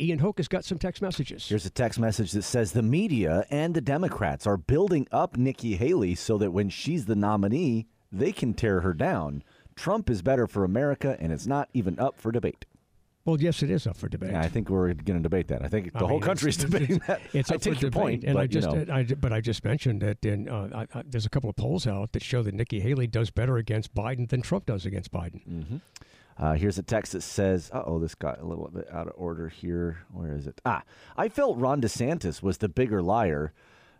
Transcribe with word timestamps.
Ian 0.00 0.18
Hoke 0.18 0.38
has 0.38 0.48
got 0.48 0.64
some 0.64 0.78
text 0.78 1.02
messages. 1.02 1.46
Here's 1.46 1.66
a 1.66 1.70
text 1.70 1.98
message 1.98 2.32
that 2.32 2.42
says 2.42 2.72
the 2.72 2.82
media 2.82 3.44
and 3.50 3.74
the 3.74 3.80
Democrats 3.80 4.46
are 4.46 4.56
building 4.56 5.06
up 5.12 5.36
Nikki 5.36 5.76
Haley 5.76 6.14
so 6.14 6.38
that 6.38 6.52
when 6.52 6.70
she's 6.70 7.04
the 7.04 7.16
nominee, 7.16 7.86
they 8.10 8.32
can 8.32 8.54
tear 8.54 8.80
her 8.80 8.94
down. 8.94 9.44
Trump 9.76 10.10
is 10.10 10.22
better 10.22 10.46
for 10.46 10.64
America, 10.64 11.16
and 11.20 11.32
it's 11.32 11.46
not 11.46 11.68
even 11.74 11.98
up 11.98 12.18
for 12.18 12.32
debate. 12.32 12.64
Well, 13.24 13.40
yes, 13.40 13.62
it 13.62 13.70
is 13.70 13.86
up 13.86 13.96
for 13.96 14.08
debate. 14.08 14.32
Yeah, 14.32 14.40
I 14.40 14.48
think 14.48 14.70
we're 14.70 14.94
going 14.94 15.18
to 15.18 15.22
debate 15.22 15.48
that. 15.48 15.62
I 15.62 15.68
think 15.68 15.92
the 15.92 15.98
I 15.98 16.00
whole 16.00 16.10
mean, 16.12 16.20
country 16.20 16.48
is 16.48 16.56
debating 16.56 16.96
it's, 16.96 17.06
that. 17.06 17.20
It's 17.34 17.52
I 17.52 17.56
up 17.56 17.60
take 17.60 17.74
for 17.74 17.80
your 17.80 17.90
debate, 17.90 18.02
point, 18.02 18.24
and 18.24 18.34
but 18.34 18.40
I 18.40 18.46
just, 18.46 18.70
you 18.70 18.84
know. 18.86 18.94
I, 18.94 19.02
but 19.04 19.32
I 19.32 19.40
just 19.42 19.62
mentioned 19.62 20.00
that 20.00 20.24
in, 20.24 20.48
uh, 20.48 20.86
I, 20.94 21.02
there's 21.06 21.26
a 21.26 21.30
couple 21.30 21.50
of 21.50 21.56
polls 21.56 21.86
out 21.86 22.12
that 22.12 22.22
show 22.22 22.42
that 22.42 22.54
Nikki 22.54 22.80
Haley 22.80 23.06
does 23.06 23.30
better 23.30 23.58
against 23.58 23.94
Biden 23.94 24.28
than 24.28 24.40
Trump 24.40 24.64
does 24.66 24.86
against 24.86 25.12
Biden. 25.12 25.46
Mm-hmm. 25.46 25.76
Uh, 26.40 26.54
here's 26.54 26.78
a 26.78 26.82
text 26.82 27.12
that 27.12 27.20
says, 27.20 27.70
"Uh 27.70 27.82
oh, 27.84 27.98
this 27.98 28.14
got 28.14 28.40
a 28.40 28.46
little 28.46 28.70
bit 28.72 28.90
out 28.90 29.06
of 29.06 29.12
order 29.14 29.48
here. 29.48 29.98
Where 30.10 30.34
is 30.34 30.46
it? 30.46 30.58
Ah, 30.64 30.84
I 31.14 31.28
felt 31.28 31.58
Ron 31.58 31.82
DeSantis 31.82 32.42
was 32.42 32.58
the 32.58 32.68
bigger 32.68 33.02
liar, 33.02 33.52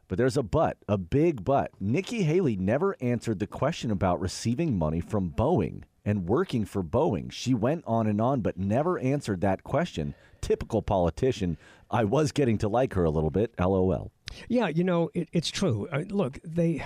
but 0.09 0.17
there's 0.17 0.39
a 0.39 0.43
but, 0.43 0.79
a 0.89 0.97
big 0.97 1.45
but. 1.45 1.71
Nikki 1.79 2.23
Haley 2.23 2.57
never 2.57 2.97
answered 3.03 3.41
the 3.41 3.47
question 3.47 3.91
about 3.91 4.21
receiving 4.21 4.79
money 4.79 5.01
from 5.01 5.31
Boeing 5.31 5.83
and 6.03 6.27
working 6.27 6.65
for 6.65 6.83
Boeing. 6.83 7.31
She 7.31 7.53
went 7.53 7.85
on 7.87 8.07
and 8.07 8.23
on, 8.23 8.41
but 8.41 8.57
never 8.57 8.99
answered 8.99 9.43
that 9.43 9.63
question. 9.63 10.15
Typical 10.41 10.81
politician. 10.81 11.59
I 11.91 12.05
was 12.05 12.33
getting 12.33 12.57
to 12.59 12.69
like 12.69 12.95
her 12.95 13.05
a 13.05 13.11
little 13.11 13.31
bit. 13.31 13.53
LOL. 13.61 14.13
Yeah, 14.49 14.69
you 14.69 14.83
know, 14.85 15.11
it, 15.13 15.29
it's 15.33 15.51
true. 15.51 15.89
Uh, 15.93 16.05
look, 16.09 16.39
they 16.43 16.83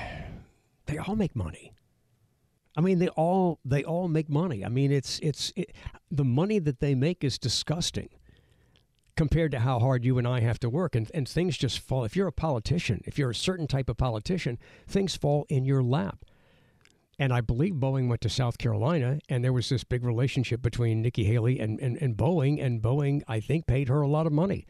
they 0.87 0.99
all 0.99 1.15
make 1.15 1.37
money. 1.37 1.73
I 2.77 2.81
mean, 2.81 2.99
they 2.99 3.09
all 3.09 3.61
they 3.65 3.85
all 3.85 4.09
make 4.09 4.29
money. 4.29 4.65
I 4.65 4.69
mean, 4.69 4.91
it's 4.91 5.19
it's 5.21 5.53
it, 5.57 5.73
the 6.11 6.25
money 6.25 6.59
that 6.59 6.81
they 6.81 6.95
make 6.95 7.23
is 7.23 7.39
disgusting 7.39 8.09
compared 9.17 9.53
to 9.53 9.61
how 9.61 9.79
hard 9.79 10.05
you 10.05 10.19
and 10.19 10.27
I 10.27 10.41
have 10.41 10.59
to 10.61 10.71
work, 10.71 10.95
and 10.97 11.11
and 11.15 11.29
things 11.29 11.57
just 11.57 11.79
fall. 11.79 12.05
If 12.05 12.17
you're 12.17 12.27
a 12.29 12.33
politician, 12.33 13.01
if 13.05 13.19
you're 13.19 13.31
a 13.31 13.35
certain 13.35 13.67
type 13.67 13.89
of 13.89 13.97
politician, 13.97 14.59
things 14.89 15.17
fall 15.17 15.47
in 15.49 15.65
your 15.65 15.83
lap. 15.83 16.25
And 17.17 17.33
I 17.33 17.43
believe 17.43 17.75
Boeing 17.75 18.09
went 18.09 18.23
to 18.23 18.29
South 18.29 18.59
Carolina, 18.59 19.21
and 19.29 19.45
there 19.45 19.53
was 19.53 19.69
this 19.69 19.85
big 19.85 20.05
relationship 20.05 20.61
between 20.61 21.01
Nikki 21.01 21.23
Haley 21.23 21.61
and, 21.61 21.79
and, 21.79 21.97
and 22.03 22.17
Boeing, 22.17 22.61
and 22.61 22.83
Boeing, 22.83 23.23
I 23.29 23.39
think, 23.39 23.69
paid 23.69 23.89
her 23.89 24.01
a 24.01 24.09
lot 24.09 24.27
of 24.27 24.33
money, 24.33 24.67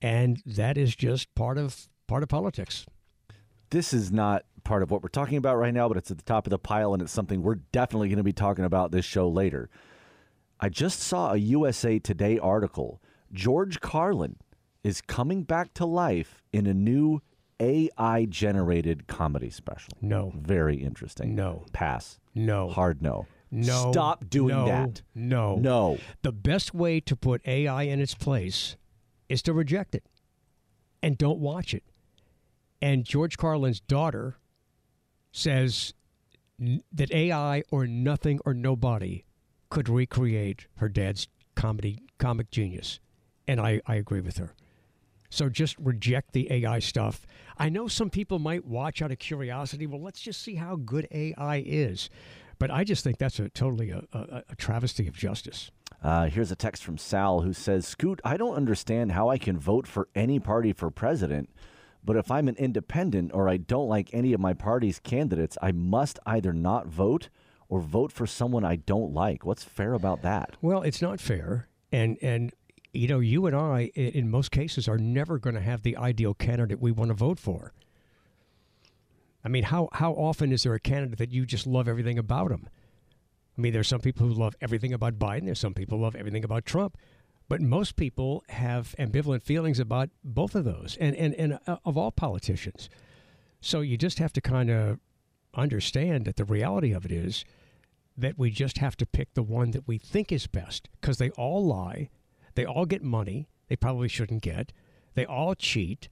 and 0.00 0.40
that 0.46 0.78
is 0.78 0.94
just 0.94 1.34
part 1.34 1.58
of 1.58 1.88
part 2.06 2.22
of 2.22 2.28
politics. 2.28 2.86
this 3.70 3.92
is 3.92 4.12
not 4.12 4.44
part 4.64 4.82
of 4.82 4.90
what 4.90 5.02
we're 5.02 5.08
talking 5.08 5.36
about 5.36 5.56
right 5.56 5.74
now, 5.74 5.88
but 5.88 5.96
it's 5.96 6.10
at 6.10 6.18
the 6.18 6.24
top 6.24 6.46
of 6.46 6.50
the 6.50 6.58
pile, 6.58 6.92
and 6.92 7.02
it's 7.02 7.12
something 7.12 7.42
we're 7.42 7.56
definitely 7.56 8.08
going 8.08 8.16
to 8.16 8.24
be 8.24 8.32
talking 8.32 8.64
about 8.64 8.90
this 8.90 9.04
show 9.04 9.28
later. 9.28 9.70
I 10.58 10.68
just 10.68 11.00
saw 11.00 11.32
a 11.32 11.36
USA 11.36 11.98
Today 11.98 12.38
article. 12.38 13.02
George 13.32 13.80
Carlin 13.80 14.36
is 14.82 15.00
coming 15.00 15.42
back 15.42 15.74
to 15.74 15.84
life 15.84 16.42
in 16.52 16.66
a 16.66 16.74
new 16.74 17.20
AI 17.60 18.26
generated 18.28 19.06
comedy 19.06 19.50
special. 19.50 19.92
No. 20.00 20.32
Very 20.36 20.76
interesting. 20.76 21.34
No. 21.34 21.64
Pass. 21.72 22.18
No. 22.34 22.68
Hard 22.68 23.02
no. 23.02 23.26
No. 23.50 23.92
Stop 23.92 24.28
doing 24.28 24.54
no, 24.56 24.66
that. 24.66 25.02
No. 25.14 25.56
No. 25.56 25.98
The 26.22 26.32
best 26.32 26.74
way 26.74 27.00
to 27.00 27.14
put 27.14 27.46
AI 27.46 27.84
in 27.84 28.00
its 28.00 28.14
place 28.14 28.76
is 29.28 29.42
to 29.42 29.52
reject 29.52 29.94
it 29.94 30.04
and 31.02 31.16
don't 31.16 31.38
watch 31.38 31.74
it. 31.74 31.84
And 32.82 33.04
George 33.04 33.36
Carlin's 33.36 33.80
daughter 33.80 34.36
says 35.34 35.92
that 36.92 37.12
AI 37.12 37.64
or 37.70 37.86
nothing 37.86 38.38
or 38.46 38.54
nobody 38.54 39.24
could 39.68 39.88
recreate 39.88 40.66
her 40.76 40.88
dad's 40.88 41.26
comedy 41.56 42.06
comic 42.18 42.50
genius. 42.50 43.00
And 43.48 43.60
I, 43.60 43.80
I 43.86 43.96
agree 43.96 44.20
with 44.20 44.36
her. 44.36 44.54
So 45.30 45.48
just 45.48 45.76
reject 45.80 46.32
the 46.32 46.50
AI 46.52 46.78
stuff. 46.78 47.26
I 47.58 47.68
know 47.68 47.88
some 47.88 48.08
people 48.08 48.38
might 48.38 48.64
watch 48.64 49.02
out 49.02 49.10
of 49.10 49.18
curiosity. 49.18 49.86
Well, 49.86 50.00
let's 50.00 50.20
just 50.20 50.40
see 50.40 50.54
how 50.54 50.76
good 50.76 51.08
AI 51.10 51.64
is. 51.66 52.08
But 52.60 52.70
I 52.70 52.84
just 52.84 53.02
think 53.02 53.18
that's 53.18 53.40
a 53.40 53.48
totally 53.48 53.90
a, 53.90 54.04
a, 54.12 54.44
a 54.50 54.54
travesty 54.54 55.08
of 55.08 55.16
justice. 55.16 55.72
Uh, 56.00 56.26
here's 56.26 56.52
a 56.52 56.56
text 56.56 56.84
from 56.84 56.96
Sal 56.96 57.40
who 57.40 57.52
says, 57.52 57.88
Scoot, 57.88 58.20
I 58.24 58.36
don't 58.36 58.54
understand 58.54 59.12
how 59.12 59.28
I 59.28 59.38
can 59.38 59.58
vote 59.58 59.88
for 59.88 60.06
any 60.14 60.38
party 60.38 60.72
for 60.72 60.90
president, 60.90 61.50
but 62.04 62.16
if 62.16 62.30
I'm 62.30 62.48
an 62.48 62.56
independent 62.56 63.32
or 63.32 63.48
I 63.48 63.56
don't 63.56 63.88
like 63.88 64.10
any 64.12 64.32
of 64.32 64.40
my 64.40 64.52
party's 64.52 64.98
candidates, 64.98 65.56
I 65.62 65.72
must 65.72 66.18
either 66.26 66.52
not 66.52 66.86
vote 66.86 67.30
or 67.68 67.80
vote 67.80 68.12
for 68.12 68.26
someone 68.26 68.64
I 68.64 68.76
don't 68.76 69.14
like. 69.14 69.44
What's 69.44 69.64
fair 69.64 69.94
about 69.94 70.22
that? 70.22 70.56
Well, 70.60 70.82
it's 70.82 71.00
not 71.00 71.20
fair, 71.20 71.68
and 71.90 72.18
and 72.20 72.52
you 72.92 73.08
know, 73.08 73.18
you 73.18 73.46
and 73.46 73.56
I, 73.56 73.90
in 73.94 74.30
most 74.30 74.50
cases, 74.50 74.86
are 74.86 74.98
never 74.98 75.38
going 75.38 75.54
to 75.54 75.60
have 75.60 75.82
the 75.82 75.96
ideal 75.96 76.32
candidate 76.32 76.80
we 76.80 76.92
want 76.92 77.08
to 77.08 77.14
vote 77.14 77.40
for. 77.40 77.72
I 79.44 79.48
mean, 79.48 79.64
how 79.64 79.88
how 79.92 80.12
often 80.12 80.52
is 80.52 80.62
there 80.62 80.74
a 80.74 80.80
candidate 80.80 81.18
that 81.18 81.32
you 81.32 81.44
just 81.44 81.66
love 81.66 81.88
everything 81.88 82.18
about 82.18 82.50
him? 82.50 82.68
I 83.56 83.60
mean, 83.60 83.72
there's 83.72 83.88
some 83.88 84.00
people 84.00 84.26
who 84.26 84.34
love 84.34 84.54
everything 84.60 84.92
about 84.92 85.18
Biden. 85.18 85.44
There's 85.46 85.60
some 85.60 85.74
people 85.74 85.98
who 85.98 86.04
love 86.04 86.16
everything 86.16 86.44
about 86.44 86.66
Trump. 86.66 86.96
But 87.48 87.60
most 87.60 87.96
people 87.96 88.42
have 88.48 88.94
ambivalent 88.98 89.42
feelings 89.42 89.78
about 89.78 90.10
both 90.22 90.54
of 90.54 90.64
those, 90.64 90.96
and 91.00 91.14
and 91.16 91.34
and 91.34 91.58
uh, 91.66 91.76
of 91.84 91.98
all 91.98 92.10
politicians. 92.10 92.88
So 93.60 93.80
you 93.80 93.96
just 93.96 94.18
have 94.18 94.32
to 94.34 94.40
kind 94.40 94.70
of 94.70 94.98
understand 95.54 96.24
that 96.24 96.36
the 96.36 96.44
reality 96.44 96.92
of 96.92 97.04
it 97.04 97.12
is 97.12 97.44
that 98.16 98.38
we 98.38 98.50
just 98.50 98.78
have 98.78 98.96
to 98.96 99.06
pick 99.06 99.34
the 99.34 99.42
one 99.42 99.70
that 99.72 99.86
we 99.88 99.98
think 99.98 100.32
is 100.32 100.46
best 100.46 100.88
because 101.00 101.18
they 101.18 101.30
all 101.30 101.64
lie, 101.64 102.10
they 102.54 102.64
all 102.64 102.86
get 102.86 103.02
money 103.02 103.48
they 103.68 103.76
probably 103.76 104.08
shouldn't 104.08 104.42
get, 104.42 104.72
they 105.14 105.24
all 105.24 105.54
cheat, 105.54 106.08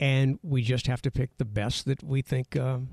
and 0.00 0.38
we 0.42 0.62
just 0.62 0.86
have 0.86 1.02
to 1.02 1.10
pick 1.10 1.36
the 1.38 1.44
best 1.44 1.84
that 1.86 2.02
we 2.02 2.22
think 2.22 2.56
um, 2.56 2.88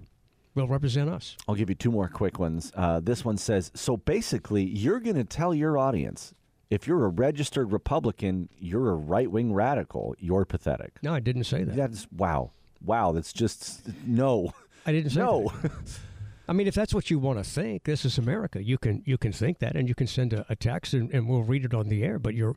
will 0.53 0.67
represent 0.67 1.09
us. 1.09 1.35
I'll 1.47 1.55
give 1.55 1.69
you 1.69 1.75
two 1.75 1.91
more 1.91 2.07
quick 2.07 2.37
ones. 2.39 2.71
Uh, 2.75 2.99
this 2.99 3.25
one 3.25 3.37
says 3.37 3.71
So 3.73 3.97
basically, 3.97 4.63
you're 4.63 4.99
going 4.99 5.15
to 5.15 5.23
tell 5.23 5.53
your 5.53 5.77
audience 5.77 6.33
if 6.71 6.87
you're 6.87 7.05
a 7.05 7.09
registered 7.09 7.71
Republican, 7.71 8.49
you're 8.57 8.89
a 8.89 8.95
right 8.95 9.29
wing 9.29 9.53
radical, 9.53 10.15
you're 10.17 10.45
pathetic. 10.45 10.93
No, 11.03 11.13
I 11.13 11.19
didn't 11.19 11.43
say 11.43 11.63
that. 11.63 11.75
That's 11.75 12.07
wow. 12.11 12.51
Wow. 12.83 13.11
That's 13.11 13.33
just 13.33 13.81
no. 14.07 14.53
I 14.87 14.91
didn't 14.91 15.11
say 15.11 15.19
No. 15.19 15.51
that. 15.61 15.71
I 16.47 16.53
mean, 16.53 16.67
if 16.67 16.73
that's 16.73 16.93
what 16.93 17.09
you 17.11 17.19
want 17.19 17.37
to 17.37 17.43
think, 17.49 17.83
this 17.83 18.03
is 18.03 18.17
America. 18.17 18.63
You 18.63 18.77
can 18.77 19.03
you 19.05 19.17
can 19.17 19.31
think 19.31 19.59
that, 19.59 19.75
and 19.75 19.87
you 19.87 19.93
can 19.95 20.07
send 20.07 20.33
a, 20.33 20.45
a 20.49 20.55
text, 20.55 20.93
and, 20.93 21.11
and 21.13 21.27
we'll 21.27 21.43
read 21.43 21.63
it 21.63 21.73
on 21.73 21.87
the 21.87 22.03
air. 22.03 22.17
But 22.19 22.33
you're 22.33 22.55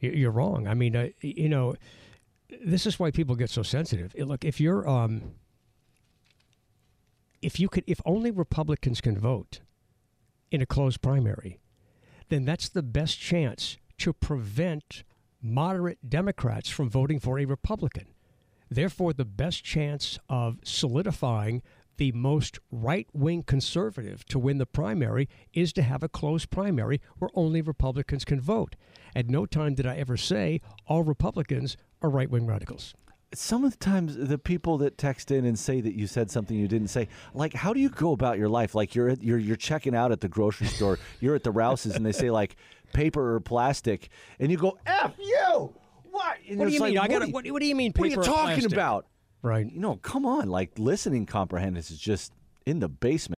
you're 0.00 0.30
wrong. 0.32 0.66
I 0.66 0.74
mean, 0.74 0.96
uh, 0.96 1.08
you 1.20 1.48
know, 1.48 1.76
this 2.64 2.84
is 2.84 2.98
why 2.98 3.10
people 3.10 3.34
get 3.36 3.48
so 3.48 3.62
sensitive. 3.62 4.14
Look, 4.18 4.44
if 4.44 4.60
you're 4.60 4.86
um, 4.88 5.34
if 7.42 7.60
you 7.60 7.68
could, 7.68 7.84
if 7.86 8.00
only 8.04 8.30
Republicans 8.30 9.00
can 9.00 9.18
vote 9.18 9.60
in 10.50 10.60
a 10.60 10.66
closed 10.66 11.00
primary, 11.00 11.58
then 12.28 12.44
that's 12.44 12.68
the 12.68 12.82
best 12.82 13.18
chance 13.18 13.76
to 13.98 14.12
prevent 14.12 15.04
moderate 15.42 15.98
Democrats 16.08 16.68
from 16.68 16.90
voting 16.90 17.18
for 17.18 17.38
a 17.38 17.44
Republican. 17.44 18.06
Therefore, 18.70 19.12
the 19.12 19.24
best 19.24 19.64
chance 19.64 20.18
of 20.28 20.58
solidifying 20.64 21.62
the 21.98 22.12
most 22.12 22.58
right 22.70 23.08
wing 23.12 23.42
conservative 23.42 24.24
to 24.26 24.38
win 24.38 24.58
the 24.58 24.66
primary 24.66 25.28
is 25.52 25.72
to 25.72 25.82
have 25.82 26.02
a 26.02 26.08
closed 26.08 26.50
primary 26.50 27.00
where 27.18 27.30
only 27.34 27.62
Republicans 27.62 28.24
can 28.24 28.40
vote. 28.40 28.76
At 29.14 29.30
no 29.30 29.46
time 29.46 29.74
did 29.74 29.86
I 29.86 29.96
ever 29.96 30.16
say 30.16 30.60
all 30.86 31.04
Republicans 31.04 31.76
are 32.02 32.10
right 32.10 32.30
wing 32.30 32.46
radicals. 32.46 32.94
Sometimes 33.34 34.16
the 34.16 34.38
people 34.38 34.78
that 34.78 34.96
text 34.98 35.30
in 35.30 35.44
and 35.44 35.58
say 35.58 35.80
that 35.80 35.94
you 35.94 36.06
said 36.06 36.30
something 36.30 36.56
you 36.56 36.68
didn't 36.68 36.88
say, 36.88 37.08
like, 37.34 37.52
how 37.54 37.72
do 37.72 37.80
you 37.80 37.88
go 37.90 38.12
about 38.12 38.38
your 38.38 38.48
life? 38.48 38.74
Like, 38.74 38.94
you're 38.94 39.08
at, 39.08 39.22
you're 39.22 39.38
you're 39.38 39.56
checking 39.56 39.94
out 39.94 40.12
at 40.12 40.20
the 40.20 40.28
grocery 40.28 40.68
store, 40.68 40.98
you're 41.20 41.34
at 41.34 41.42
the 41.42 41.50
Rouses, 41.50 41.96
and 41.96 42.06
they 42.06 42.12
say 42.12 42.30
like 42.30 42.56
paper 42.92 43.34
or 43.34 43.40
plastic, 43.40 44.08
and 44.38 44.50
you 44.50 44.56
go 44.56 44.78
f 44.86 45.14
you. 45.18 45.74
What? 46.10 46.38
And 46.48 46.58
What 46.58 46.68
do 46.68 46.74
you 46.74 46.80
like, 46.80 46.90
mean? 46.90 46.98
I 46.98 47.02
what 47.02 47.10
gotta- 47.10 47.20
do 47.24 47.26
you- 47.28 47.34
what- 47.34 47.50
what 47.50 47.60
do 47.62 47.66
you 47.68 47.74
mean 47.74 47.92
What 47.96 48.06
are 48.06 48.10
you 48.10 48.16
talking 48.16 48.32
plastic? 48.60 48.72
about? 48.72 49.06
Right. 49.42 49.70
You 49.70 49.80
know, 49.80 49.96
come 49.96 50.24
on. 50.24 50.48
Like 50.48 50.78
listening 50.78 51.26
comprehension 51.26 51.76
is 51.76 51.98
just 51.98 52.32
in 52.64 52.78
the 52.80 52.88
basement. 52.88 53.34